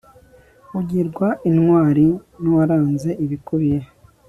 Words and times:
ugirwa 0.79 1.27
intwari 1.49 2.07
n'uwaranze 2.41 3.09
n'ibikubiye 3.17 3.79